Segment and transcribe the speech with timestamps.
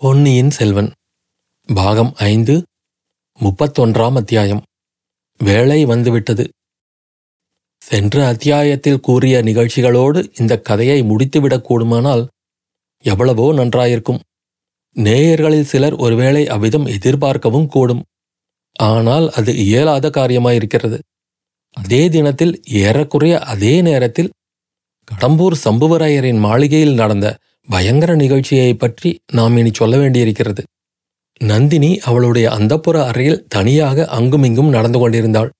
[0.00, 0.92] பொன்னியின் செல்வன்.
[1.74, 2.62] பாகம் ஐந்து
[3.40, 4.62] முப்பத்தொன்றாம் அத்தியாயம்.
[5.38, 6.48] வேலை வந்துவிட்டது.
[7.78, 12.26] சென்ற அத்தியாயத்தில் கூறிய நிகழ்ச்சிகளோடு இந்த கதையை முடித்துவிடக் கூடுமானால்
[13.02, 14.20] எவ்வளவோ நன்றாயிருக்கும்.
[14.94, 18.04] நேயர்களில் சிலர் ஒருவேளை அவ்விதம் எதிர்பார்க்கவும் கூடும்.
[18.72, 20.98] ஆனால் அது இயலாத காரியமாயிருக்கிறது.
[21.72, 24.32] அதே தினத்தில் ஏறக்குறைய அதே நேரத்தில்
[25.10, 27.38] கடம்பூர் சம்புவராயரின் மாளிகையில் நடந்த
[27.68, 30.62] பயங்கர நிகழ்ச்சியை பற்றி நாம் இனி சொல்ல வேண்டியிருக்கிறது.
[31.40, 35.50] நந்தினி அவளுடைய அந்தப்புற அறையில் தனியாக அங்குமிங்கும் நடந்து கொண்டிருந்தாள்.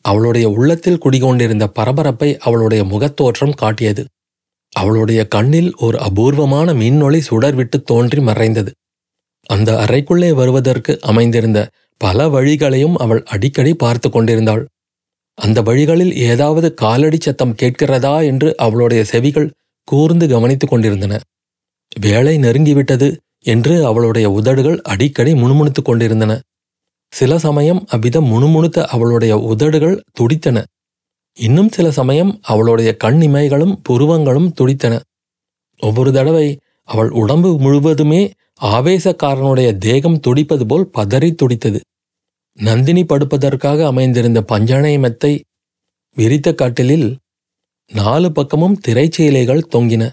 [0.00, 4.04] அவளுடைய உள்ளத்தில் குடிகொண்டிருந்த பரபரப்பை அவளுடைய முகத்தோற்றம் காட்டியது.
[4.72, 8.70] அவளுடைய கண்ணில் ஒரு அபூர்வமான மின்னொளி சுடர்விட்டு தோன்றி மறைந்தது.
[9.46, 11.68] அந்த அறைக்குள்ளே வருவதற்கு அமைந்திருந்த
[12.00, 14.66] பல வழிகளையும் அவள் அடிக்கடி பார்த்து கொண்டிருந்தாள்.
[15.38, 19.52] அந்த வழிகளில் ஏதாவது காலடி சத்தம் கேட்கிறதா என்று அவளுடைய செவிகள்
[19.88, 21.20] கூர்ந்து கவனித்துக் கொண்டிருந்தன.
[22.00, 26.40] வேலை நெருங்கிவிட்டது என்று அவளுடைய உதடுகள் அடிக்கடி முணுமுணுத்துக் கொண்டிருந்தன.
[27.08, 30.64] சில சமயம் அவ்விதம் முணுமுணுத்த அவளுடைய உதடுகள் துடித்தன.
[31.34, 35.00] இன்னும் சில சமயம் அவளுடைய கண் இமைகளும் புருவங்களும் துடித்தன.
[35.78, 38.30] ஒவ்வொரு தடவை அவள் உடம்பு முழுவதுமே
[38.62, 41.80] ஆவேசக்காரனுடைய தேகம் துடிப்பது போல் பதறி துடித்தது.
[42.52, 45.42] நந்தினி படுப்பதற்காக அமைந்திருந்த பஞ்சனை மெத்தை
[46.14, 47.16] விரித்த கட்டிலில்
[47.92, 50.10] நாலு பக்கமும் திரைச்சீலைகள் தொங்கின.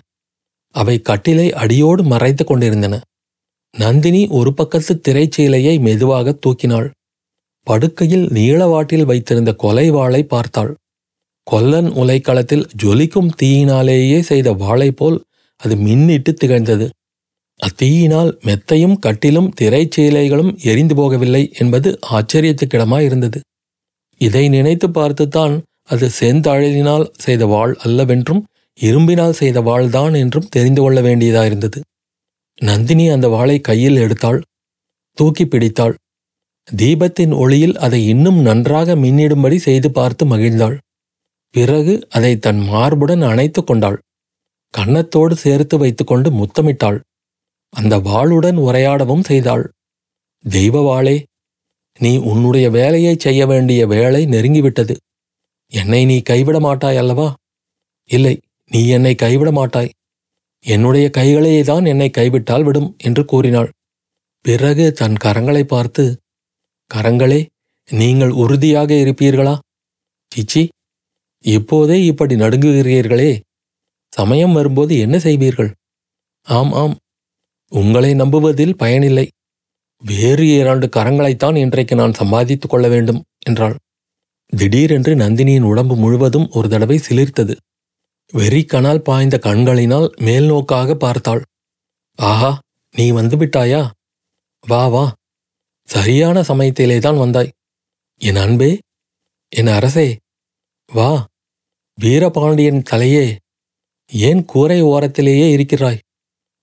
[0.75, 2.95] அவை கட்டிலை அடியோடு மறைத்து கொண்டிருந்தன.
[3.73, 6.87] நந்தினி ஒரு பக்கத்து திரைச்சீலையை மெதுவாக தூக்கினாள்.
[7.67, 10.71] படுக்கையில் நீளவாட்டில் வைத்திருந்த கொலை வாளை பார்த்தாள்.
[11.47, 15.17] கொல்லன் உலைக்களத்தில் ஜொலிக்கும் தீயினாலேயே செய்த வாளை போல்
[15.61, 16.87] அது மின்னிட்டு திகழ்ந்தது.
[17.59, 23.39] அத்தீயினால் மெத்தையும் கட்டிலும் திரைச்சீலைகளும் எரிந்து போகவில்லை என்பது ஆச்சரியத்துக்கிடமாயிருந்தது
[24.21, 28.41] இதை நினைத்து பார்த்துத்தான் அது செந்தழலினால் செய்த வாழ் அல்லவென்றும்
[28.79, 31.79] இரும்பினால் செய்த வாள்தான் என்றும் தெரிந்து கொள்ள வேண்டியதாயிருந்தது
[32.61, 34.41] நந்தினி அந்த வாளை கையில் எடுத்தாள்
[35.17, 35.95] தூக்கி பிடித்தாள்.
[36.75, 40.77] தீபத்தின் ஒளியில் அதை இன்னும் நன்றாக மின்னிடும்படி செய்து பார்த்து மகிழ்ந்தாள்.
[41.55, 43.97] பிறகு அதை தன் மார்புடன் அணைத்து கொண்டாள்.
[44.73, 46.99] கன்னத்தோடு சேர்த்து வைத்துக்கொண்டு முத்தமிட்டாள்.
[47.73, 49.65] அந்த வாளுடன் உரையாடவும் செய்தாள்.
[50.45, 51.17] தெய்வ வாளே
[51.99, 54.95] நீ உன்னுடைய வேலையை செய்ய வேண்டிய வேலை நெருங்கிவிட்டது.
[55.71, 57.27] என்னை நீ கைவிட மாட்டாய் அல்லவா?
[58.09, 58.35] இல்லை.
[58.71, 59.89] நீ என்னை கைவிட மாட்டாய்.
[60.65, 63.69] என்னுடைய கைகளையே தான் என்னை கைவிட்டால் விடும் என்று கூறினாள்.
[64.45, 66.03] பிறகு தன் கரங்களை பார்த்து
[66.91, 67.45] கரங்களே
[67.89, 69.57] நீங்கள் உறுதியாக இருப்பீர்களா?
[70.31, 70.67] சிச்சி
[71.45, 73.31] இப்போதே இப்படி நடுங்குகிறீர்களே.
[74.13, 75.71] சமயம் வரும்போது என்ன செய்வீர்கள்?
[76.47, 76.95] ஆம் ஆம்
[77.71, 79.25] உங்களை நம்புவதில் பயனில்லை.
[80.03, 83.75] வேறு இரண்டு கரங்களைத்தான் இன்றைக்கு நான் சம்பாதித்துக் கொள்ள வேண்டும் என்றாள்.
[84.53, 87.55] திடீரென்று நந்தினியின் உடம்பு முழுவதும் ஒரு தடவை சிலிர்த்தது.
[88.33, 91.45] வெறிக்கனால் பாய்ந்த கண்களினால் மேல் நோக்காக பார்த்தாள்.
[92.15, 92.59] ஆஹா
[92.95, 93.89] நீ வந்து விட்டாயா?
[94.67, 95.13] வா வா.
[95.85, 97.51] சரியான சமயத்திலே தான் வந்தாய்.
[98.17, 98.79] என் அன்பே
[99.49, 100.17] என் அரசே
[100.93, 101.25] வா.
[102.01, 103.35] வீரபாண்டியன் தலையே
[104.11, 105.99] ஏன் கூரை ஓரத்திலேயே இருக்கிறாய்?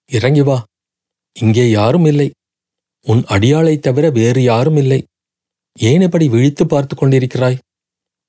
[0.06, 0.64] இறங்கி வா.
[1.40, 2.30] இங்கே யாரும் இல்லை.
[3.02, 5.06] உன் அடியாளைத் தவிர வேறு யாரும் இல்லை.
[5.74, 7.58] ஏன் இப்படி விழித்து பார்த்து கொண்டிருக்கிறாய்?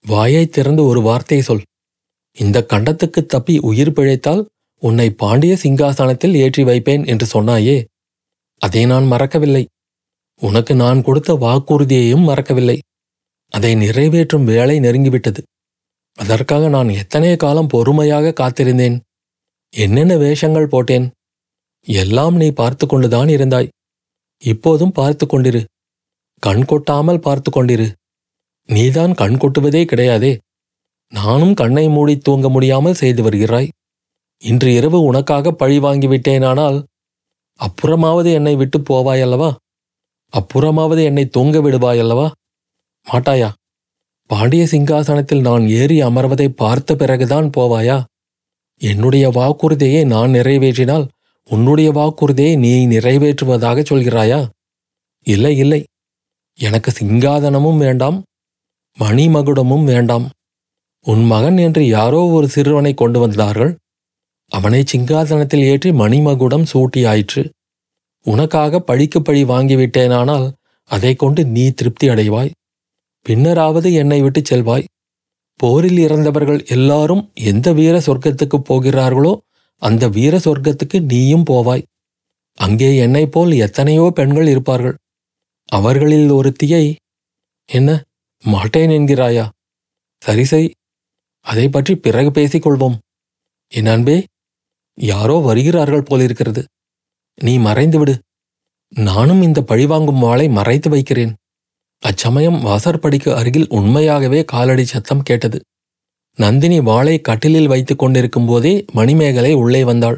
[0.06, 1.64] வாயைத் திறந்து ஒரு வார்த்தை சொல்.
[2.40, 4.42] இந்த கண்டத்துக்கு தப்பி உயிர் பிழைத்தால்
[4.82, 7.78] உன்னை பாண்டிய சிங்காசனத்தில் ஏற்றி வைப்பேன் என்று சொன்னாயே.
[8.62, 9.64] அதை நான் மறக்கவில்லை.
[10.42, 12.78] உனக்கு நான் கொடுத்த வாக்குறுதியையும் மறக்கவில்லை.
[13.54, 15.42] அதை நிறைவேற்றும் வேலை நெருங்கிவிட்டது.
[16.18, 19.00] அதற்காக நான் எத்தனை காலம் பொறுமையாக காத்திருந்தேன்.
[19.74, 21.12] என்னென்ன வேஷங்கள் போட்டேன்.
[21.88, 23.70] எல்லாம் நீ பார்த்து கொண்டுதான் இருந்தாய்.
[24.44, 25.62] இப்போதும் பார்த்து கொண்டிரு.
[26.44, 27.88] கண் கொட்டாமல் பார்த்து கொண்டிரு.
[28.70, 30.32] நீதான் கண் கொட்டுவதே கிடையாதே.
[31.14, 33.68] நானும் கண்ணை மூடி தூங்க முடியாமல் செய்து வருகிறாய்.
[34.38, 36.84] இன்று இரவு உனக்காக பழி வாங்கிவிட்டேனானால்
[37.59, 39.56] அப்புறமாவது என்னை விட்டு போவாயல்லவா?
[40.34, 42.31] அப்புறமாவது என்னை தூங்க விடுவாயல்லவா?
[43.12, 43.52] மாட்டாயா?
[44.28, 48.03] பாண்டிய சிங்காசனத்தில் நான் ஏறி அமர்வதை பார்த்த பிறகுதான் போவாயா?
[48.78, 51.08] என்னுடைய வாக்குறுதியை நான் நிறைவேற்றினால்
[51.50, 54.50] உன்னுடைய வாக்குறுதியை நீ நிறைவேற்றுவதாக சொல்கிறாயா?
[55.24, 55.84] இல்லை இல்லை.
[56.57, 58.24] எனக்கு சிங்காதனமும் வேண்டாம்
[59.00, 60.30] மணிமகுடமும் வேண்டாம்.
[61.06, 63.72] உன் மகன் என்று யாரோ ஒரு சிறுவனை கொண்டு வந்தார்கள்.
[64.51, 67.44] அவனை சிங்காதனத்தில் ஏற்றி மணிமகுடம் சூட்டியாயிற்று.
[68.25, 70.48] உனக்காக பழிக்கு பழி வாங்கிவிட்டேனானால்
[70.90, 72.51] அதை கொண்டு நீ திருப்தி அடைவாய்.
[73.25, 74.90] பின்னராவது என்னை விட்டு செல்வாய்.
[75.56, 79.34] போரில் இறந்தவர்கள் எல்லாரும் எந்த வீர சொர்க்கத்துக்கு போகிறார்களோ
[79.81, 81.84] அந்த வீர சொர்க்கத்துக்கு நீயும் போவாய்.
[82.57, 84.96] அங்கே என்னைப் போல் எத்தனையோ பெண்கள் இருப்பார்கள்.
[85.69, 86.84] அவர்களில் ஒருத்தியை
[87.69, 87.90] என்ன
[88.44, 89.46] மாட்டேன் என்கிறாயா?
[90.22, 90.63] சரிசை
[91.45, 92.97] அதை பற்றி பிறகு பேசிக் கொள்வோம்
[93.68, 94.24] என் அன்பே
[94.97, 96.65] யாரோ வருகிறார்கள் போலிருக்கிறது.
[97.41, 98.18] நீ மறைந்துவிடு.
[98.95, 101.33] நானும் இந்த பழிவாங்கும் வாளை மறைத்து வைக்கிறேன்.
[102.00, 105.62] அச்சமயம் வாசற்படிக்கு அருகில் உண்மையாகவே காலடி சத்தம் கேட்டது.
[106.38, 110.18] நந்தினி வாளை கட்டிலில் வைத்துக் கொண்டிருக்கும் போதே மணிமேகலை உள்ளே வந்தாள்.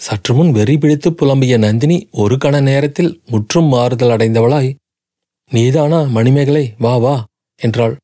[0.00, 4.74] சற்று முன் வெறி பிடித்து புலம்பிய நந்தினி ஒரு கண நேரத்தில் முற்றும் மாறுதல் அடைந்தவளாய்.
[5.50, 6.74] நீதானா மணிமேகலை?
[6.78, 7.24] வா வா
[7.56, 7.96] என்றாள்.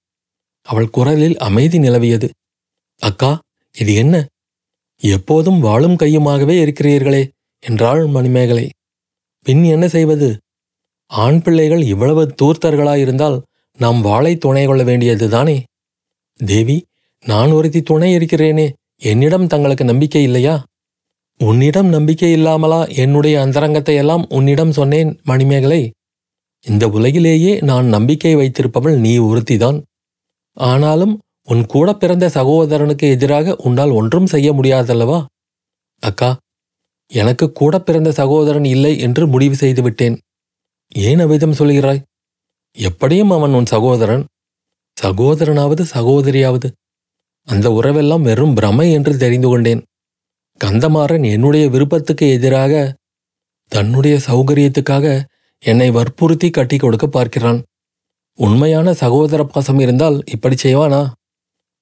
[0.66, 2.28] அவள் குரலில் அமைதி நிலவியது.
[3.00, 3.38] அக்கா
[3.78, 4.26] இது என்ன?
[5.02, 7.22] எப்போதும் வாழும் கையுமாகவே இருக்கிறீர்களே
[7.62, 8.70] என்றாள் மணிமேகலை.
[9.42, 10.38] பின் என்ன செய்வது?
[11.06, 13.42] ஆண் பிள்ளைகள் இவ்வளவு தூர்த்தர்களாயிருந்தால்
[13.78, 15.62] நாம் வாளை துணை கொள்ள வேண்டியதுதானே
[16.36, 16.84] தேவி
[17.24, 20.64] நான் ஒருத்தி துணை இருக்கிறேனே என்னிடம் தங்களுக்கு நம்பிக்கை இல்லையா?
[21.40, 25.92] உன்னிடம் நம்பிக்கை இல்லாமலா என்னுடைய அந்தரங்கத்தை எல்லாம் உன்னிடம் சொன்னேன் மணிமேகலை.
[26.64, 29.82] இந்த உலகிலேயே நான் நம்பிக்கை வைத்திருப்பவள் நீ ஒருத்திதான்.
[30.56, 35.24] ஆனாலும் உன் கூட பிறந்த சகோதரனுக்கு எதிராக உன்னால் ஒன்றும் செய்ய முடியாதல்லவா?
[36.02, 36.36] அக்கா
[37.06, 40.16] எனக்கு கூட பிறந்த சகோதரன் இல்லை என்று முடிவு செய்துவிட்டேன்.
[40.88, 42.02] ஏன் அவ்விதம் சொல்கிறாய்?
[42.76, 44.24] எப்படியும் அவன் உன் சகோதரன்.
[45.02, 46.68] சகோதரனாவது சகோதரியாவது.
[47.48, 49.82] அந்த உறவெல்லாம் வெறும் பிரமை என்று தெரிந்து கொண்டேன்.
[50.60, 52.94] கந்தமாறன் என்னுடைய விருப்பத்துக்கு எதிராக
[53.68, 55.22] தன்னுடைய சௌகரியத்துக்காக
[55.58, 57.62] என்னை வற்புறுத்தி கட்டி கொடுக்க பார்க்கிறான்.
[58.38, 61.10] உண்மையான சகோதர பாசம் இருந்தால் இப்படி செய்வானா?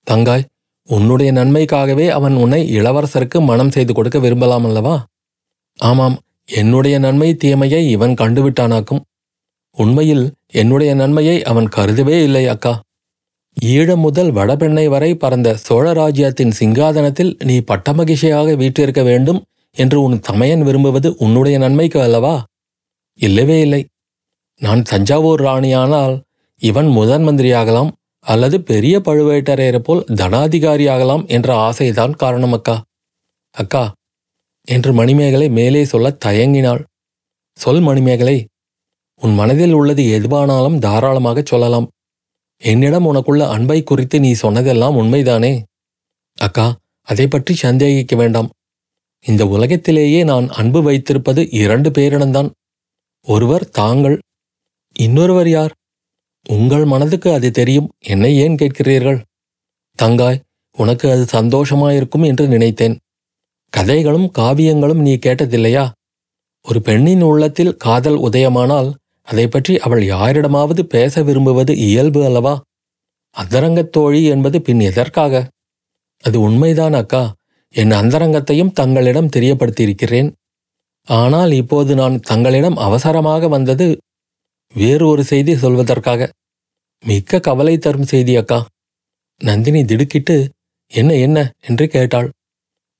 [0.06, 0.44] தங்காய்
[0.88, 5.04] உன்னுடைய நன்மைக்காகவே அவன் உன்னை இளவரசருக்கு மனம் செய்து கொடுக்க விரும்பலாம் அல்லவா?
[5.78, 9.00] ஆமாம் என்னுடைய நன்மை தீமையை இவன் கண்டுவிட்டானாக்கும்.
[9.76, 12.80] உண்மையில் என்னுடைய நன்மையை அவன் கருதவே இல்லை அக்கா.
[13.64, 19.44] ஈழம் முதல் வடபெண்ணை வரை பறந்த சோழ ராஜ்யத்தின் சிங்காதனத்தில் நீ பட்டமகிழ்ச்சியாக வீற்றிருக்க வேண்டும்
[19.76, 22.44] என்று உன் தமையன் விரும்புவது உன்னுடைய நன்மைக்கு அல்லவா?
[23.14, 23.86] இல்லவே இல்லை.
[24.60, 26.20] நான் தஞ்சாவூர் ராணியானால்
[26.62, 27.90] இவன் முதன் மந்திரியாகலாம்
[28.26, 32.76] அல்லது பெரிய பழுவேட்டரையரை போல் தனாதிகாரியாகலாம் என்ற ஆசைதான் காரணம் அக்கா.
[33.54, 33.84] அக்கா
[34.68, 36.82] என்று மணிமேகலை மேலே சொல்ல தயங்கினாள்.
[37.58, 38.36] சொல் மணிமேகலை
[39.22, 41.88] உன் மனதில் உள்ளது எதுவானாலும் தாராளமாகச் சொல்லலாம்.
[42.62, 45.52] என்னிடம் உனக்குள்ள அன்பை குறித்து நீ சொன்னதெல்லாம் உண்மைதானே?
[46.38, 46.66] அக்கா
[47.08, 48.48] அதை பற்றி சந்தேகிக்க வேண்டாம்.
[49.24, 52.50] இந்த உலகத்திலேயே நான் அன்பு வைத்திருப்பது இரண்டு பேரிடம்தான்
[53.26, 54.16] ஒருவர் தாங்கள்
[54.96, 55.72] இன்னொருவர் யார்?
[56.48, 57.88] உங்கள் மனதுக்கு அது தெரியும்.
[57.98, 59.22] என்னை ஏன் கேட்கிறீர்கள்?
[60.02, 60.40] தங்காய்
[60.76, 62.98] உனக்கு அது சந்தோஷமாயிருக்கும் என்று நினைத்தேன்.
[63.68, 65.90] கதைகளும் காவியங்களும் நீ கேட்டதில்லையா?
[66.62, 68.92] ஒரு பெண்ணின் உள்ளத்தில் காதல் உதயமானால்
[69.22, 72.60] அதை பற்றி அவள் யாரிடமாவது பேச விரும்புவது இயல்பு அல்லவா?
[73.30, 75.48] அந்தரங்கத் தோழி என்பது பின் எதற்காக?
[76.22, 77.34] அது உண்மைதான் அக்கா.
[77.70, 80.32] என் அந்தரங்கத்தையும் தங்களிடம் தெரியப்படுத்தியிருக்கிறேன்.
[81.04, 83.98] ஆனால் இப்போது நான் தங்களிடம் அவசரமாக வந்தது
[84.74, 86.28] வேறு ஒரு செய்தி சொல்வதற்காக.
[87.04, 88.66] மிக்க கவலை தரும் செய்தி அக்கா.
[89.40, 90.50] நந்தினி திடுக்கிட்டு
[90.92, 91.52] என்ன என்ன?
[91.66, 92.30] என்று கேட்டாள்.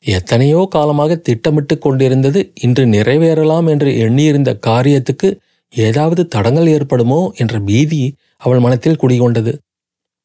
[0.05, 5.39] எத்தனையோ காலமாக திட்டமிட்டுக் கொண்டிருந்தது இன்று நிறைவேறலாம் என்று எண்ணியிருந்த காரியத்துக்கு
[5.71, 9.53] ஏதாவது தடங்கள் ஏற்படுமோ என்ற பீதி அவள் மனத்தில் குடிகொண்டது.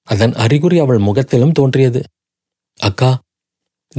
[0.03, 2.03] அதன் அறிகுறி அவள் முகத்திலும் தோன்றியது.
[2.79, 3.19] அக்கா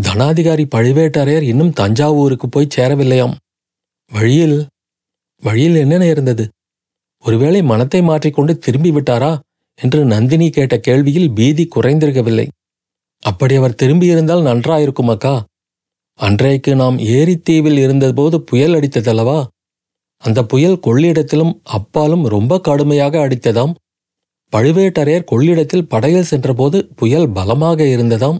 [0.00, 3.34] தனாதிகாரி பழுவேட்டரையர் இன்னும் தஞ்சாவூருக்கு போய் சேரவில்லையாம்.
[4.10, 4.66] வழியில்
[5.42, 6.48] வழியில் என்ன நேர்ந்தது
[7.24, 9.38] ஒருவேளை மனத்தை மாற்றிக்கொண்டு திரும்பி விட்டாரா
[9.74, 12.48] என்று நந்தினி கேட்ட கேள்வியில் பீதி குறைந்திருக்கவில்லை.
[13.22, 15.44] அப்படி அவர் திரும்பியிருந்தால் நன்றாயிருக்கும் அக்கா.
[16.14, 19.46] அன்றைக்கு நாம் ஏரித்தீவில் இருந்தபோது புயல் அடித்ததல்லவா?
[20.22, 23.74] அந்த புயல் கொள்ளிடத்திலும் அப்பாலும் ரொம்ப கடுமையாக அடித்ததாம்.
[24.52, 28.38] பழுவேட்டரையர் கொள்ளிடத்தில் படையில் சென்றபோது புயல் பலமாக இருந்ததாம்.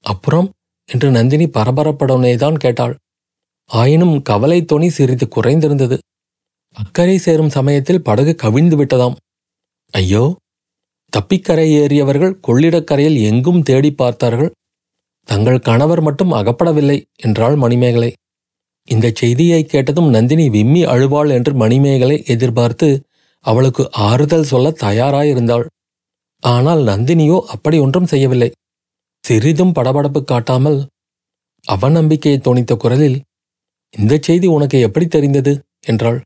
[0.00, 0.50] அப்புறம்
[0.88, 2.96] என்று நந்தினி பரபரப்படனேதான் கேட்டாள்.
[3.70, 5.98] ஆயினும் கவலை தொனி சிறிது குறைந்திருந்தது.
[6.76, 9.16] அக்கறை சேரும் சமயத்தில் படகு கவிழ்ந்து விட்டதாம்.
[9.94, 10.24] ஐயோ
[11.12, 14.50] தப்பிக்கரை ஏறியவர்கள் கொள்ளிடக்கரையில் எங்கும் தேடி பார்த்தார்கள்.
[15.28, 18.10] தங்கள் கணவர் மட்டும் அகப்படவில்லை என்றாள் மணிமேகலை.
[18.88, 22.88] இந்த செய்தியை கேட்டதும் நந்தினி விம்மி அழுவாள் என்று மணிமேகலை எதிர்பார்த்து
[23.44, 25.66] அவளுக்கு ஆறுதல் சொல்ல தயாராயிருந்தாள்.
[26.42, 28.50] ஆனால் நந்தினியோ அப்படி ஒன்றும் செய்யவில்லை.
[29.24, 30.78] சிறிதும் படபடப்பு காட்டாமல்
[31.64, 33.18] அவநம்பிக்கையை தோணித்த குரலில்
[33.94, 35.52] இந்த செய்தி உனக்கு எப்படி தெரிந்தது?
[35.82, 36.18] என்றாள்.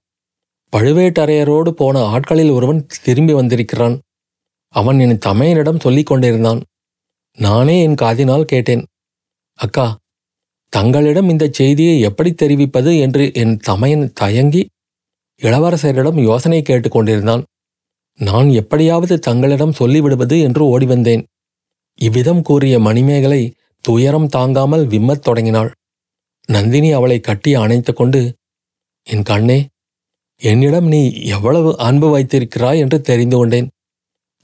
[0.76, 4.00] பழுவேட்டரையரோடு போன ஆட்களில் ஒருவன் திரும்பி வந்திருக்கிறான்.
[4.68, 6.60] அவன் என் தமையனிடம் சொல்லிக் கொண்டிருந்தான்
[7.38, 8.84] நானே என் காதினால் கேட்டேன்.
[9.54, 9.98] அக்கா
[10.68, 14.68] தங்களிடம் இந்த செய்தியை எப்படி தெரிவிப்பது என்று என் தமையன் தயங்கி
[15.42, 17.42] இளவரசரிடம் யோசனை கேட்டுக்கொண்டிருந்தான்
[18.14, 21.26] நான் எப்படியாவது தங்களிடம் சொல்லிவிடுவது என்று ஓடி வந்தேன்.
[21.94, 25.70] இவ்விதம் கூறிய மணிமேகலை துயரம் தாங்காமல் விம்மத் தொடங்கினாள்.
[26.46, 28.34] நந்தினி அவளை கட்டி அணைத்து கொண்டு
[29.02, 29.58] என் கண்ணே
[30.40, 33.68] என்னிடம் நீ எவ்வளவு அன்பு வைத்திருக்கிறாய் என்று தெரிந்து கொண்டேன்.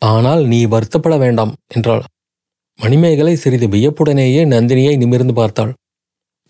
[0.02, 2.04] ஆனால் நீ வருத்தப்பட வேண்டாம் என்றாள்.
[2.78, 5.72] மணிமேகலை சிறிது வியப்புடனேயே நந்தினியை நிமிர்ந்து பார்த்தாள்.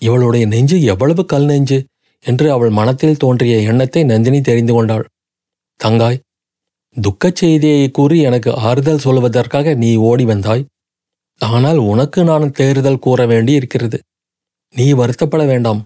[0.03, 1.79] இவளுடைய நெஞ்சு எவ்வளவு கல் நெஞ்சு
[2.25, 5.05] என்று அவள் மனத்தில் தோன்றிய எண்ணத்தை நந்தினி தெரிந்து கொண்டாள்.
[5.81, 6.23] தங்காய்
[6.97, 10.65] துக்கச் செய்தியை கூறி எனக்கு ஆறுதல் சொல்வதற்காக நீ ஓடி வந்தாய்.
[11.41, 13.99] ஆனால் உனக்கு நான் தேறுதல் கூற வேண்டி இருக்கிறது
[14.75, 15.81] நீ வருத்தப்பட வேண்டாம்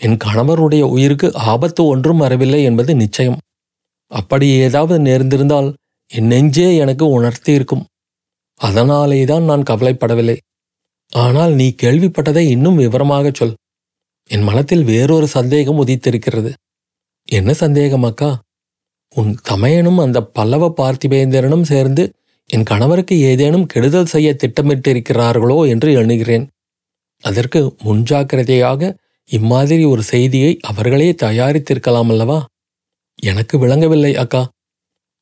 [0.00, 3.38] என் கணவருடைய உயிருக்கு ஆபத்து ஒன்றும் வரவில்லை என்பது நிச்சயம்.
[4.10, 5.68] அப்படி ஏதாவது நேர்ந்திருந்தால்
[6.10, 7.86] என் நெஞ்சே எனக்கு உணர்த்தி இருக்கும்
[8.60, 10.36] அதனாலேதான் நான் கவலைப்படவில்லை.
[11.12, 13.54] ஆனால் நீ கேள்விப்பட்டதை இன்னும் விவரமாகச் சொல்.
[14.30, 16.50] என் மனத்தில் வேறொரு சந்தேகம் உதித்திருக்கிறது.
[17.28, 18.30] என்ன சந்தேகம் அக்கா?
[19.14, 22.04] உன் தமையனும் அந்த பல்லவ பார்த்திபேந்திரனும் சேர்ந்து
[22.50, 26.46] என் கணவருக்கு ஏதேனும் கெடுதல் செய்ய திட்டமிட்டிருக்கிறார்களோ என்று எண்ணுகிறேன்.
[27.24, 28.90] அதற்கு முன்ஜாக்கிரதையாக
[29.30, 32.44] இம்மாதிரி ஒரு செய்தியை அவர்களே தயாரித்திருக்கலாம் அல்லவா?
[33.22, 34.48] எனக்கு விளங்கவில்லை அக்கா.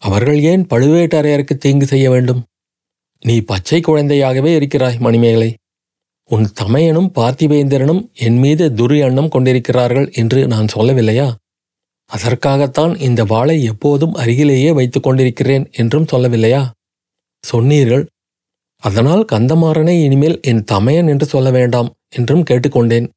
[0.03, 2.43] அவர்கள் ஏன் பழுவேட்டரையருக்கு தீங்கு செய்ய வேண்டும்?
[3.23, 5.55] நீ பச்சை குழந்தையாகவே இருக்கிறாய் மணிமேகலை.
[6.25, 11.35] உன் தமையனும் பார்த்திபேந்திரனும் என் மீது துரு எண்ணம் கொண்டிருக்கிறார்கள் என்று நான் சொல்லவில்லையா?
[12.11, 16.71] அதற்காகத்தான் இந்த வாளை எப்போதும் அருகிலேயே வைத்துக் கொண்டிருக்கிறேன் என்றும் சொல்லவில்லையா?
[17.45, 18.07] சொன்னீர்கள்.
[18.83, 23.09] அதனால் கந்தமாறனை இனிமேல் என் தமையன் என்று சொல்ல வேண்டாம் என்றும் கேட்டுக்கொண்டேன்.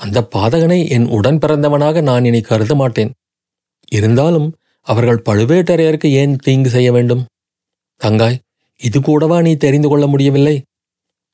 [0.00, 3.12] அந்த பாதகனை என் உடன் பிறந்தவனாக நான் இனி கருத மாட்டேன்.
[3.88, 4.48] இருந்தாலும்
[4.86, 7.22] அவர்கள் பழுவேட்டரையருக்கு ஏன் தீங்கு செய்ய வேண்டும்?
[8.00, 8.38] தங்காய்
[8.80, 10.56] இது கூடவா நீ தெரிந்து கொள்ள முடியவில்லை?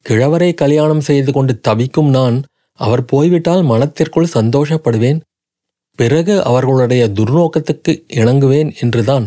[0.06, 2.36] கிழவரை கல்யாணம் செய்து கொண்டு தவிக்கும் நான்
[2.72, 5.20] அவர் போய்விட்டால் மனத்திற்குள் சந்தோஷப்படுவேன்.
[5.98, 9.26] பிறகு அவர்களுடைய துர்நோக்கத்துக்கு இணங்குவேன் என்றுதான்.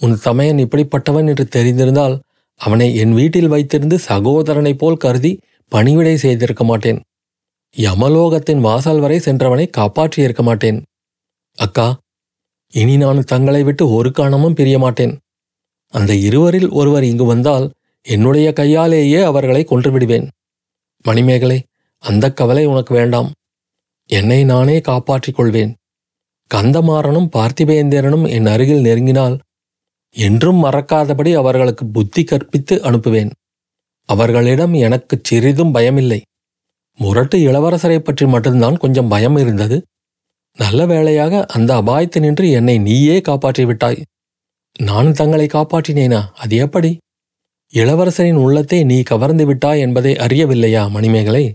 [0.00, 2.20] உன் சமயன் இப்படிப்பட்டவன் என்று தெரிந்திருந்தால்
[2.60, 5.32] அவனை என் வீட்டில் வைத்திருந்து சகோதரனைப் போல் கருதி
[5.68, 7.00] பணிவிடை செய்திருக்க மாட்டேன்.
[7.76, 10.82] யமலோகத்தின் வாசல் வரை சென்றவனை காப்பாற்றியிருக்க மாட்டேன்.
[11.54, 11.98] அக்கா
[12.70, 15.18] இனி நான் தங்களை விட்டு ஒரு காணமும் பிரிய மாட்டேன்.
[15.88, 20.28] அந்த இருவரில் ஒருவர் இங்கு வந்தால் என்னுடைய கையாலேயே அவர்களை கொன்றுவிடுவேன்.
[21.02, 21.62] மணிமேகலை
[21.98, 23.30] அந்த கவலை உனக்கு வேண்டாம்.
[24.06, 25.74] என்னை நானே காப்பாற்றிக் கொள்வேன்.
[26.54, 29.38] கந்தமாறனும் பார்த்திபேந்திரனும் என் அருகில் நெருங்கினால்
[30.10, 33.30] என்றும் மறக்காதபடி அவர்களுக்கு புத்தி கற்பித்து அனுப்புவேன்.
[34.04, 36.20] அவர்களிடம் எனக்கு சிறிதும் பயமில்லை.
[36.98, 39.82] முரட்டு இளவரசரை பற்றி மட்டும்தான் கொஞ்சம் பயம் இருந்தது.
[40.58, 44.02] நல்ல வேளையாக அந்த அபாயத்து நின்று என்னை நீயே காப்பாற்றி விட்டாய்.
[44.78, 46.20] நான் தங்களை காப்பாற்றினேனா?
[46.34, 46.96] அது எப்படி?
[47.72, 51.54] இளவரசரின் உள்ளத்தை நீ கவர்ந்து விட்டாய் என்பதை அறியவில்லையா மணிமேகலை?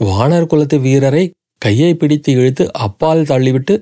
[0.00, 3.80] வானர் குலத்து வீரரை கையை பிடித்து இழுத்து அப்பால் தள்ளிவிட்டு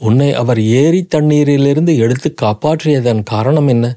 [0.00, 3.94] உன்னை அவர் ஏரி தண்ணீரிலிருந்து எடுத்து காப்பாற்றியதன் காரணம் என்ன?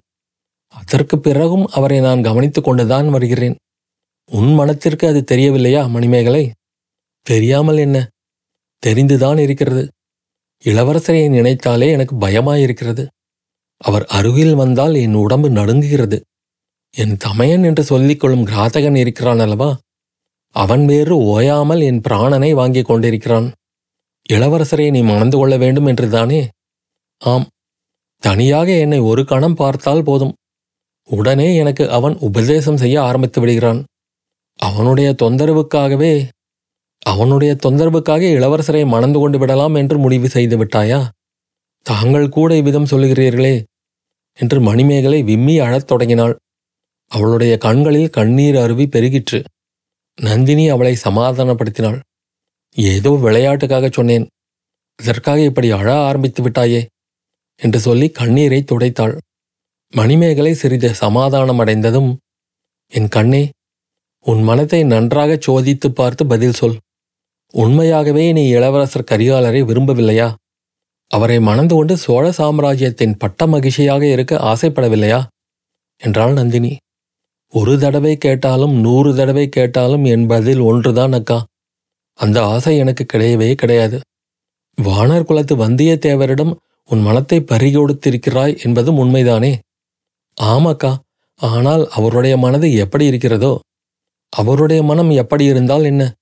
[0.74, 3.56] அதற்கு பிறகும் அவரை நான் கவனித்துக் கொண்டுதான் வருகிறேன்.
[4.32, 6.52] உன் மனத்திற்கு அது தெரியவில்லையா மணிமேகலை?
[7.22, 8.08] தெரியாமல் என்ன?
[8.86, 9.90] தெரிந்துதான் இருக்கிறது.
[10.64, 13.08] இளவரசரை நினைத்தாலே எனக்கு பயமாயிருக்கிறது.
[13.78, 16.22] அவர் அருகில் வந்தால் என் உடம்பு நடுங்குகிறது.
[16.92, 19.78] என் தமையன் என்று சொல்லிக் கொள்ளும் கிராதகன் இருக்கிறான் அல்லவா?
[20.52, 23.52] அவன் வேறு ஓயாமல் என் பிராணனை வாங்கிக் கொண்டிருக்கிறான்.
[24.30, 26.48] இளவரசரை நீ மணந்து கொள்ள வேண்டும் என்றுதானே?
[27.18, 27.48] ஆம்.
[28.18, 30.34] தனியாக என்னை ஒரு கணம் பார்த்தால் போதும்.
[31.04, 33.86] உடனே எனக்கு அவன் உபதேசம் செய்ய ஆரம்பித்து விடுகிறான்.
[34.60, 36.28] அவனுடைய தொந்தரவுக்காகவே
[37.06, 41.08] அவனுடைய தொந்தரவுக்காக இளவரசரை மணந்து கொண்டு விடலாம் என்று முடிவு செய்து விட்டாயா?
[41.86, 43.64] தாங்கள் கூட இவ்விதம் சொல்லுகிறீர்களே
[44.34, 46.36] என்று மணிமேகலை விம்மி அழத் தொடங்கினாள்.
[47.12, 49.40] அவளுடைய கண்களில் கண்ணீர் அருவி பெருகிற்று.
[50.18, 52.00] நந்தினி அவளை சமாதானப்படுத்தினாள்.
[52.76, 54.26] ஏதோ விளையாட்டுக்காக சொன்னேன்.
[55.00, 56.82] இதற்காக இப்படி அழ ஆரம்பித்து விட்டாயே
[57.62, 59.16] என்று சொல்லி கண்ணீரை துடைத்தாள்.
[59.94, 62.18] மணிமேகலை சிறிது சமாதானம் அடைந்ததும்
[62.92, 63.50] என் கண்ணே
[64.26, 66.78] உன் மனத்தை நன்றாக சோதித்து பார்த்து பதில் சொல்.
[67.54, 70.34] உண்மையாகவே நீ இளவரசர் கரிகாலரை விரும்பவில்லையா?
[71.08, 75.26] அவரை மணந்து கொண்டு சோழ சாம்ராஜ்யத்தின் பட்ட மகிழ்ச்சியாக இருக்க ஆசைப்படவில்லையா?
[76.02, 76.78] என்றாள் நந்தினி.
[77.54, 81.44] ஒரு தடவை கேட்டாலும் நூறு தடவை கேட்டாலும் என் பதில் ஒன்றுதான் அக்கா.
[82.14, 84.00] அந்த ஆசை எனக்கு கிடையவே கிடையாது.
[84.78, 86.54] வானர் குலத்து வந்தியத்தேவரிடம்
[86.90, 89.58] உன் மனத்தை பறிகொடுத்திருக்கிறாய் என்பதும் உண்மைதானே?
[90.42, 90.96] ஆமாக்கா
[91.40, 93.60] ஆனால் அவருடைய மனது எப்படி இருக்கிறதோ
[94.30, 96.14] அவருடைய மனம் எப்படி இருந்தால் என்ன?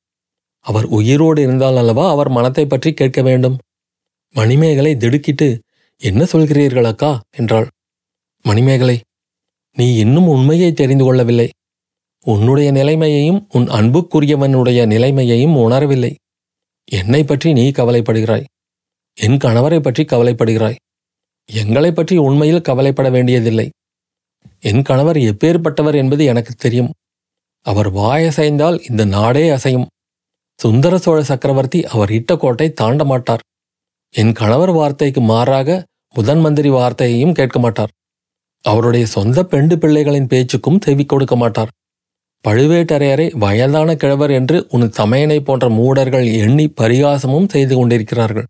[0.60, 3.58] அவர் உயிரோடு இருந்தால் அல்லவா அவர் மனத்தை பற்றி கேட்க வேண்டும்?
[4.36, 5.62] மணிமேகலை திடுக்கிட்டு
[6.02, 7.22] என்ன சொல்கிறீர்கள் அக்கா?
[7.32, 7.68] என்றாள்.
[8.42, 9.02] மணிமேகலை
[9.74, 11.50] நீ இன்னும் உண்மையை தெரிந்து கொள்ளவில்லை.
[12.24, 16.16] உன்னுடைய நிலைமையையும் உன் அன்புக்குரியவனுடைய நிலைமையையும் உணரவில்லை.
[16.86, 18.46] என்னை பற்றி நீ கவலைப்படுகிறாய்.
[19.14, 20.76] என் கணவரை பற்றி கவலைப்படுகிறாய்.
[21.50, 23.70] எங்களை பற்றி உண்மையில் கவலைப்பட வேண்டியதில்லை.
[24.60, 26.94] என் கணவர் எப்பேற்பட்டவர் என்பது எனக்கு தெரியும்.
[27.66, 29.88] அவர் வாயசைந்தால் இந்த நாடே அசையும்.
[30.60, 33.44] சுந்தர சோழ சக்கரவர்த்தி அவர் இட்ட கோட்டை தாண்ட மாட்டார்.
[34.14, 35.84] என் கணவர் வார்த்தைக்கு மாறாக
[36.14, 37.92] முதன் மந்திரி வார்த்தையையும் கேட்க மாட்டார்.
[38.62, 41.72] அவருடைய சொந்த பெண்டு பிள்ளைகளின் பேச்சுக்கும் செவி கொடுக்க மாட்டார்.
[42.46, 48.48] பழுவேட்டரையரை வயதான கிழவர் என்று உன் சமையனை போன்ற மூடர்கள் எண்ணி பரிகாசமும் செய்து கொண்டிருக்கிறார்கள்.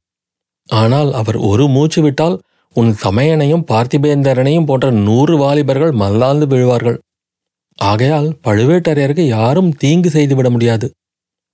[0.69, 2.37] ஆனால் அவர் ஒரு மூச்சு விட்டால்
[2.75, 6.97] உன் சமையனையும் பார்த்திபேந்தரனையும் போன்ற நூறு வாலிபர்கள் மல்லாந்து விழுவார்கள்.
[7.77, 10.91] ஆகையால் பழுவேட்டரையருக்கு யாரும் தீங்கு செய்துவிட முடியாது.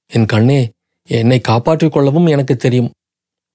[0.07, 0.69] என் கண்ணே
[1.03, 2.91] என்னை காப்பாற்றிக் கொள்ளவும் எனக்கு தெரியும்.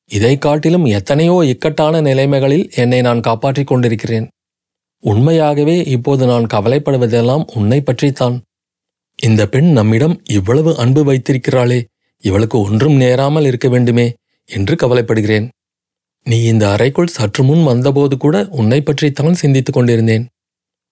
[0.07, 4.29] இதை காட்டிலும் எத்தனையோ இக்கட்டான நிலைமைகளில் என்னை நான் காப்பாற்றிக் கொண்டிருக்கிறேன்.
[4.99, 8.43] உண்மையாகவே இப்போது நான் கவலைப்படுவதெல்லாம் உன்னை பற்றித்தான்.
[9.17, 11.85] இந்த பெண் நம்மிடம் இவ்வளவு அன்பு வைத்திருக்கிறாளே
[12.21, 15.49] இவளுக்கு ஒன்றும் நேராமல் இருக்க வேண்டுமே என்று கவலைப்படுகிறேன்.
[16.23, 20.27] நீ இந்த அறைக்குள் சற்று முன் வந்தபோது கூட உன்னை பற்றித்தான் சிந்தித்துக் கொண்டிருந்தேன்.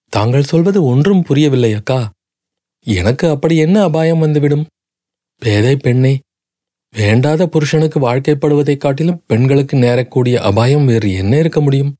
[0.09, 2.11] தாங்கள் சொல்வது ஒன்றும் புரியவில்லை அக்கா.
[2.83, 4.65] எனக்கு அப்படி என்ன அபாயம் வந்துவிடும்?
[5.37, 6.19] பேதை பெண்ணே
[6.91, 11.95] வேண்டாத புருஷனுக்கு வாழ்க்கைப்படுவதைக் காட்டிலும் பெண்களுக்கு நேரக்கூடிய அபாயம் வேறு என்ன இருக்க முடியும்?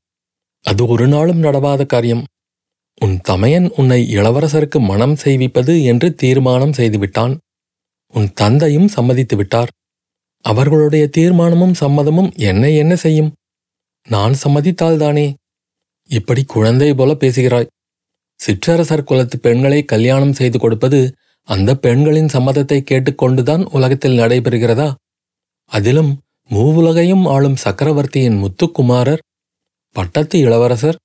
[0.62, 2.24] அது ஒரு நாளும் நடவாத காரியம்.
[3.00, 7.36] உன் தமையன் உன்னை இளவரசருக்கு மனம் செய்விப்பது என்று தீர்மானம் செய்துவிட்டான்.
[8.06, 9.70] உன் தந்தையும் சம்மதித்து விட்டார்.
[10.40, 13.32] அவர்களுடைய தீர்மானமும் சம்மதமும் என்னை என்ன செய்யும்?
[14.08, 15.34] நான் சம்மதித்தால்தானே?
[16.04, 17.68] இப்படி குழந்தை போல பேசுகிறாய்.
[18.40, 21.00] சிற்றரசர் குலத்து பெண்களை கல்யாணம் செய்து கொடுப்பது
[21.48, 24.88] அந்த பெண்களின் சம்மதத்தை கேட்டுக்கொண்டுதான் உலகத்தில் நடைபெறுகிறதா?
[25.72, 29.22] அதிலும் மூவுலகையும் ஆளும் சக்கரவர்த்தியின் முத்துக்குமாரர்
[29.96, 30.98] பட்டத்து இளவரசர்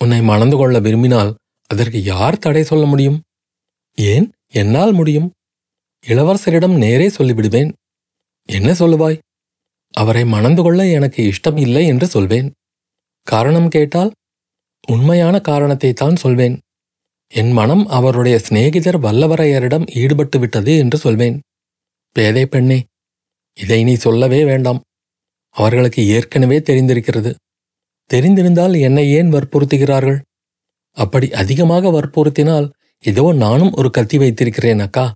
[0.00, 1.30] உன்னை மணந்து கொள்ள விரும்பினால்
[1.70, 3.18] அதற்கு யார் தடை சொல்ல முடியும்?
[3.98, 5.28] ஏன் என்னால் முடியும்?
[6.04, 7.70] இளவரசரிடம் நேரே சொல்லிவிடுவேன்.
[8.48, 9.18] என்ன சொல்லுவாய்?
[9.94, 12.48] அவரை மணந்து கொள்ள எனக்கு இஷ்டம் இல்லை என்று சொல்வேன்.
[13.26, 14.10] காரணம் கேட்டால்
[14.86, 16.60] உண்மையான காரணத்தை தான் சொல்வேன்.
[17.28, 21.40] என் மனம் அவருடைய சிநேகிதர் வல்லவரையரிடம் ஈடுபட்டு விட்டது என்று சொல்வேன்.
[22.12, 22.84] பேதை பெண்ணே
[23.54, 24.82] இதை நீ சொல்லவே வேண்டாம்.
[25.50, 27.34] அவர்களுக்கு ஏற்கனவே தெரிந்திருக்கிறது.
[28.12, 30.20] தெரிந்திருந்தால் என்னை ஏன் வற்புறுத்துகிறார்கள்?
[30.92, 35.12] அப்படி அதிகமாக வற்புறுத்தினால் இதோ நானும் ஒரு கத்தி வைத்திருக்கிறேன் அக்கா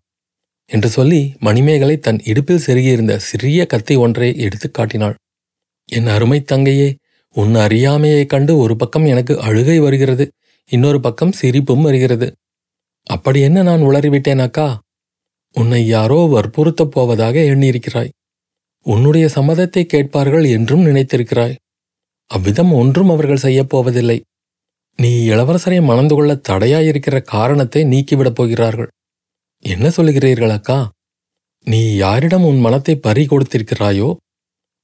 [0.67, 5.15] என்று சொல்லி மணிமேகலை தன் இடுப்பில் செருகியிருந்த சிறிய கத்தி ஒன்றை எடுத்துக் காட்டினாள்.
[5.85, 6.97] என் அருமை தங்கையே
[7.35, 10.31] உன் அறியாமையைக் கண்டு ஒரு பக்கம் எனக்கு அழுகை வருகிறது
[10.71, 12.35] இன்னொரு பக்கம் சிரிப்பும் வருகிறது.
[13.03, 14.77] அப்படி என்ன நான் உளறிவிட்டேனாக்கா
[15.55, 18.09] உன்னை யாரோ வற்புறுத்தப் போவதாக எண்ணியிருக்கிறாய்.
[18.87, 21.55] உன்னுடைய சம்மதத்தை கேட்பார்கள் என்றும் நினைத்திருக்கிறாய்.
[22.27, 24.23] அவ்விதம் ஒன்றும் அவர்கள் செய்யப் போவதில்லை.
[24.97, 28.91] நீ இளவரசரை மணந்து கொள்ள தடையாயிருக்கிற காரணத்தை நீக்கிவிடப் போகிறார்கள்.
[29.63, 30.91] என்ன சொல்லுகிறீர்கள் அக்கா?
[31.65, 34.17] நீ யாரிடம் உன் மனத்தை பறி கொடுத்திருக்கிறாயோ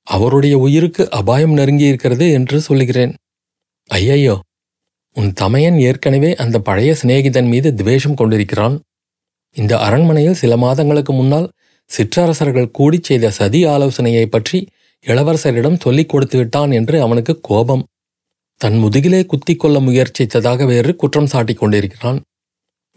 [0.07, 3.12] அவருடைய உயிருக்கு அபாயம் நெருங்கி இருக்கிறது என்று சொல்லுகிறேன்.
[3.90, 4.37] ஐயையோ
[5.16, 8.81] உன் தமையன் ஏற்கனவே அந்த பழைய சிநேகிதன் மீது துவேஷம் கொண்டிருக்கிறான்.
[9.57, 11.51] இந்த அரண்மனையில் சில மாதங்களுக்கு முன்னால்
[11.90, 14.59] சிற்றரசர்கள் கூடிச் செய்த சதி ஆலோசனையை பற்றி
[15.07, 17.85] இளவரசரிடம் சொல்லிக் கொடுத்து விட்டான் என்று அவனுக்கு கோபம்.
[18.61, 22.19] தன் முதுகிலே குத்திக் கொள்ள முயற்சித்ததாக வேறு குற்றம் சாட்டிக் கொண்டிருக்கிறான்.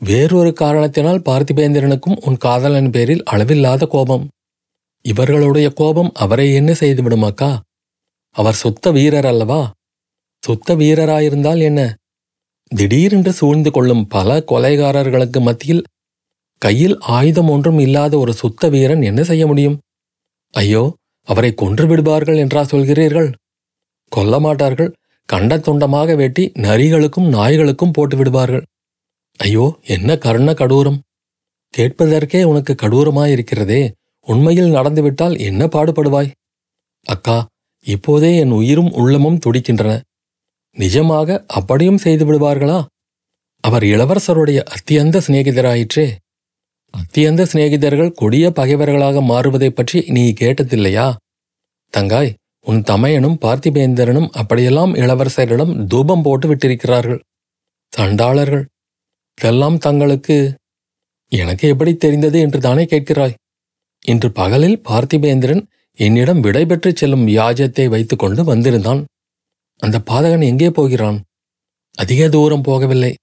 [0.01, 4.25] வேறொரு காரணத்தினால் பார்த்திபேந்திரனுக்கும் உன் காதலன் பேரில் அளவில்லாத கோபம்.
[5.05, 7.59] இவர்களுடைய கோபம் அவரை என்ன செய்துவிடுமாக்கா?
[8.35, 9.61] அவர் சுத்த வீரர் அல்லவா
[10.43, 11.97] சுத்த வீரராயிருந்தால் என்ன?
[12.71, 15.83] திடீரென்று சூழ்ந்து கொள்ளும் பல கொலைகாரர்களுக்கு மத்தியில்
[16.61, 19.77] கையில் ஆயுதம் ஒன்றும் இல்லாத ஒரு சுத்த வீரன் என்ன செய்ய முடியும்?
[20.53, 20.83] ஐயோ
[21.27, 23.29] அவரை கொன்று விடுவார்கள் என்றா சொல்கிறீர்கள்?
[24.11, 24.91] கொல்ல மாட்டார்கள்.
[25.25, 28.63] கண்ட துண்டமாக வெட்டி நரிகளுக்கும் நாய்களுக்கும் போட்டு விடுவார்கள்.
[29.39, 30.99] ஐயோ என்ன கருண கடூரம்.
[31.73, 33.81] கேட்பதற்கே உனக்கு கடூரமாயிருக்கிறதே.
[34.29, 36.31] உண்மையில் நடந்துவிட்டால் என்ன பாடுபடுவாய்?
[37.03, 37.45] அக்கா
[37.83, 40.01] இப்போதே என் உயிரும் உள்ளமும் துடிக்கின்றன.
[40.77, 42.85] நிஜமாக அப்படியும் செய்து விடுவார்களா?
[43.59, 46.15] அவர் இளவரசருடைய அத்தியந்த சிநேகிதராயிற்றே.
[46.89, 51.15] அத்தியந்த சிநேகிதர்கள் கொடிய பகைவர்களாக மாறுவதைப் பற்றி நீ கேட்டதில்லையா?
[51.97, 57.19] தங்காய் உன் தமையனும் பார்த்திபேந்திரனும் அப்படியெல்லாம் இளவரசரிடம் தூபம் போட்டு விட்டிருக்கிறார்கள்.
[57.89, 58.67] சண்டாளர்கள்
[59.37, 60.55] இதெல்லாம் தங்களுக்கு
[61.27, 63.33] எனக்கு எப்படி தெரிந்தது என்று தானே கேட்கிறாய்?
[64.05, 69.05] இன்று பகலில் பார்த்திபேந்திரன் என்னிடம் விடைபெற்றுச் செல்லும் வியாஜத்தை வைத்துக்கொண்டு வந்திருந்தான்.
[69.77, 71.21] அந்த பாதகன் எங்கே போகிறான்?
[71.95, 73.13] அதிக தூரம் போகவில்லை.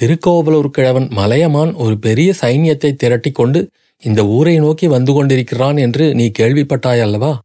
[0.00, 3.70] திருக்கோவலூர் கிழவன் மலையமான் ஒரு பெரிய சைன்யத்தை திரட்டிக் கொண்டு
[4.02, 7.40] இந்த ஊரை நோக்கி வந்து கொண்டிருக்கிறான் என்று நீ கேள்விப்பட்டாய் அல்லவா?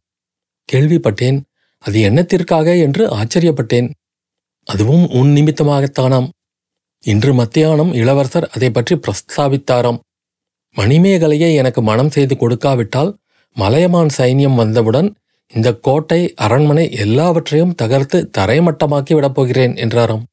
[0.72, 1.40] கேள்விப்பட்டேன்.
[1.78, 3.90] அது என்னத்திற்காக என்று ஆச்சரியப்பட்டேன்.
[4.64, 6.28] அதுவும் உன் நிமித்தமாகத்தானாம்.
[7.00, 9.98] இன்று மத்தியானம் இளவரசர் அதை பற்றி பிரஸ்தாபித்தாராம்.
[10.76, 13.10] மணிமேகலையை எனக்கு மனம் செய்து கொடுக்காவிட்டால்
[13.56, 15.08] மலையமான் சைன்யம் வந்தவுடன்
[15.52, 20.24] இந்த கோட்டை அரண்மனை எல்லாவற்றையும் தகர்த்து தரைமட்டமாக்கி விடப்போகிறேன் என்றாராம்.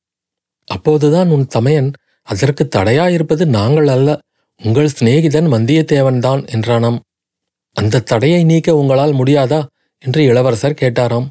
[0.67, 1.89] அப்போதுதான் உன் தமையன்
[2.27, 4.09] அதற்கு தடையாயிருப்பது நாங்கள் அல்ல
[4.61, 6.99] உங்கள் சிநேகிதன் வந்தியத்தேவன்தான் என்றானாம்.
[7.75, 9.61] அந்த தடையை நீக்க உங்களால் முடியாதா
[10.03, 11.27] என்று இளவரசர் கேட்டாராம்.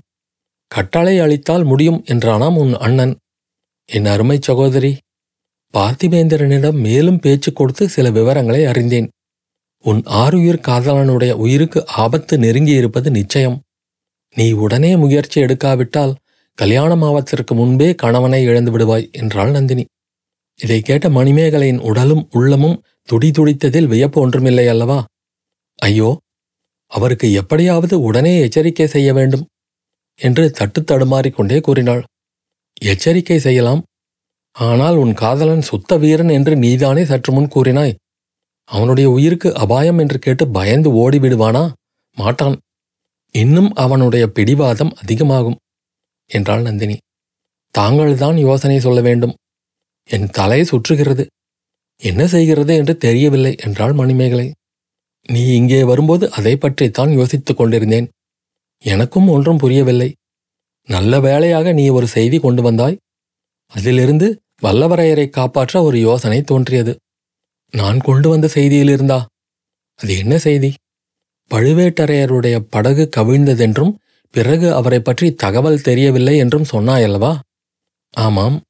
[0.70, 3.14] கட்டளை அளித்தால் முடியும் என்றானாம் உன் அண்ணன்.
[3.88, 4.92] என் அருமை சகோதரி
[5.74, 9.09] பார்த்திபேந்திரனிடம் மேலும் பேச்சு கொடுத்து சில விவரங்களை அறிந்தேன்.
[9.85, 13.59] உன் ஆறுயிர் காதலனுடைய உயிருக்கு ஆபத்து நெருங்கியிருப்பது நிச்சயம்.
[14.37, 16.16] நீ உடனே முயற்சி எடுக்காவிட்டால்
[16.59, 19.85] கல்யாணமாவதற்கு முன்பே கணவனை இழந்து விடுவாய் என்றாள் நந்தினி.
[20.61, 24.98] இதை கேட்ட மணிமேகலையின் உடலும் உள்ளமும் துடி துடித்ததில் வியப்பு ஒன்றுமில்லை அல்லவா?
[25.78, 26.11] ஐயோ
[26.92, 29.44] அவருக்கு எப்படியாவது உடனே எச்சரிக்கை செய்ய வேண்டும்
[30.20, 32.02] என்று தட்டு தடுமாறிக்கொண்டே கூறினாள்.
[32.83, 33.80] எச்சரிக்கை செய்யலாம்
[34.52, 37.94] ஆனால் உன் காதலன் சுத்த வீரன் என்று நீதானே சற்று முன் கூறினாய்.
[38.64, 41.72] அவனுடைய உயிருக்கு அபாயம் என்று கேட்டு பயந்து ஓடிவிடுவானா?
[42.16, 42.56] மாட்டான்.
[43.32, 45.58] இன்னும் அவனுடைய பிடிவாதம் அதிகமாகும்
[46.26, 46.96] என்றாள் நந்தினி.
[47.70, 49.34] தாங்கள்தான் யோசனை சொல்ல வேண்டும்.
[50.04, 51.26] என் தலை சுற்றுகிறது.
[51.96, 54.52] என்ன செய்கிறது என்று தெரியவில்லை என்றாள் மணிமேகலை.
[55.28, 58.08] நீ இங்கே வரும்போது அதை பற்றித்தான் யோசித்துக் கொண்டிருந்தேன்.
[58.84, 60.14] எனக்கும் ஒன்றும் புரியவில்லை.
[60.88, 62.98] நல்ல வேளையாக நீ ஒரு செய்தி கொண்டு வந்தாய்.
[63.70, 66.96] அதிலிருந்து வல்லவரையரை காப்பாற்ற ஒரு யோசனை தோன்றியது.
[67.70, 69.24] நான் கொண்டு வந்த செய்தியிலிருந்தா
[69.96, 70.74] அது என்ன செய்தி?
[71.50, 73.94] பழுவேட்டரையருடைய படகு கவிழ்ந்ததென்றும்
[74.30, 77.38] பிறகு அவரை பற்றி தகவல் தெரியவில்லை என்றும் சொன்னாயல்லவா?
[78.11, 78.61] ஆமாம்.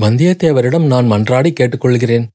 [0.00, 2.26] வந்தியத்தேவரிடம் நான் மன்றாடி கேட்டுக்கொள்கிறேன்.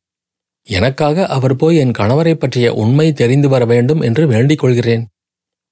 [0.68, 5.08] எனக்காக அவர் போய் என் கணவரை பற்றிய உண்மை தெரிந்து வர வேண்டும் என்று வேண்டிக் கொள்கிறேன்.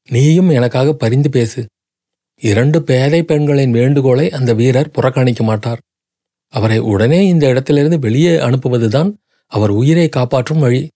[0.09, 1.65] நீயும் எனக்காக பரிந்து பேசு.
[2.41, 5.81] இரண்டு பேதை பெண்களின் வேண்டுகோளை அந்த வீரர் புறக்கணிக்க மாட்டார்.
[6.53, 9.13] அவரை உடனே இந்த இடத்திலிருந்து வெளியே அனுப்புவதுதான்
[9.51, 10.87] அவர் உயிரை காப்பாற்றும் வழி.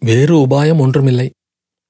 [0.00, 1.30] வேறு உபாயம் ஒன்றுமில்லை.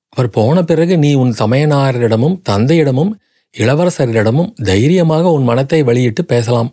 [0.09, 3.13] அவர் போன பிறகு நீ உன் சமயனாரிடமும் தந்தையிடமும்
[3.57, 6.71] இளவரசரிடமும் தைரியமாக உன் மனத்தை வெளியிட்டு பேசலாம்.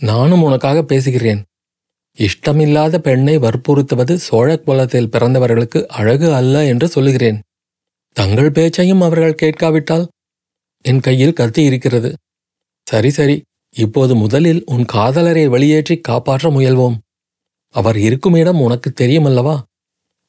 [0.00, 1.42] நானும் உனக்காக பேசுகிறேன்.
[2.18, 7.38] இஷ்டமில்லாத பெண்ணை வற்புறுத்துவது சோழ குலத்தில் பிறந்தவர்களுக்கு அழகு அல்ல என்று சொல்லுகிறேன்.
[8.16, 10.08] தங்கள் பேச்சையும் அவர்கள் கேட்காவிட்டால்
[10.84, 12.10] என் கையில் கத்தி இருக்கிறது.
[12.84, 13.42] சரி சரி.
[13.76, 16.96] இப்போது முதலில் உன் காதலரை வெளியேற்றி காப்பாற்ற முயல்வோம்.
[17.68, 19.62] அவர் இருக்கும் இடம் உனக்கு தெரியுமல்லவா?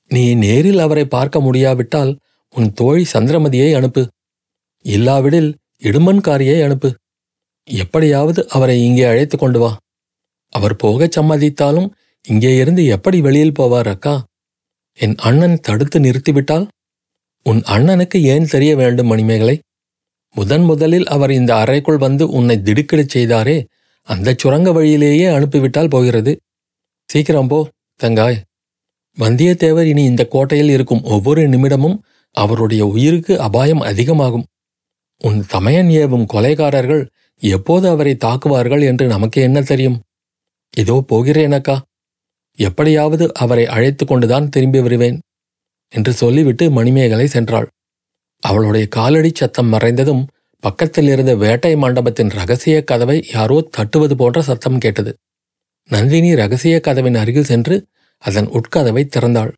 [0.07, 2.17] நீ நேரில் அவரை பார்க்க முடியாவிட்டால்
[2.49, 4.07] உன் தோழி சந்திரமதியை அனுப்பு.
[4.85, 6.89] இல்லாவிடில் இடுமன்காரியை அனுப்பு.
[7.67, 9.77] எப்படியாவது அவரை இங்கே அழைத்து கொண்டு வா.
[10.49, 11.89] அவர் போகச் சம்மதித்தாலும்
[12.25, 14.23] இங்கே இருந்து எப்படி வெளியில் போவார் அக்கா?
[14.93, 16.67] என் அண்ணன் தடுத்து நிறுத்திவிட்டால்?
[17.45, 19.59] உன் அண்ணனுக்கு ஏன் தெரிய வேண்டும் மணிமேகலை?
[20.35, 23.57] முதன் முதலில் அவர் இந்த அறைக்குள் வந்து உன்னை திடுக்கிடச் செய்தாரே
[24.07, 26.31] அந்த சுரங்க வழியிலேயே அனுப்பிவிட்டால் போகிறது.
[27.09, 27.59] சீக்கிரம் போ
[27.99, 28.37] தங்காய்.
[29.17, 31.97] வந்தியத்தேவர் இனி இந்த கோட்டையில் இருக்கும் ஒவ்வொரு நிமிடமும்
[32.31, 34.45] அவருடைய உயிருக்கு அபாயம் அதிகமாகும்.
[35.21, 37.03] உன் தமையன் ஏவும் கொலைகாரர்கள்
[37.41, 39.99] எப்போது அவரை தாக்குவார்கள் என்று நமக்கு என்ன தெரியும்?
[40.73, 41.75] இதோ போகிறேனக்கா.
[42.59, 45.17] எப்படியாவது அவரை அழைத்து கொண்டுதான் திரும்பி வருவேன்
[45.93, 47.67] என்று சொல்லிவிட்டு மணிமேகலை சென்றாள்.
[48.43, 50.27] அவளுடைய காலடி சத்தம் மறைந்ததும்
[50.59, 55.17] பக்கத்தில் இருந்த வேட்டை மண்டபத்தின் ரகசிய கதவை யாரோ தட்டுவது போன்ற சத்தம் கேட்டது.
[55.89, 57.85] நந்தினி ரகசிய கதவின் அருகில் சென்று
[58.17, 59.51] அதன் உட்கதவை திறந்தாள்.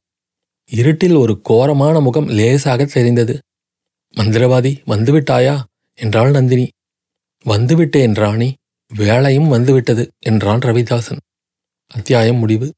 [0.69, 3.39] இருட்டில் ஒரு கோரமான முகம் லேசாக தெரிந்தது.
[4.17, 5.63] மந்திரவாதி வந்துவிட்டாயா?
[5.93, 6.67] என்றாள் நந்தினி.
[7.45, 8.54] வந்துவிட்டேன் ராணி.
[8.95, 11.21] வேலையும் வந்துவிட்டது என்றான் ரவிதாசன்.
[11.88, 12.74] அத்தியாயம் முடிவு.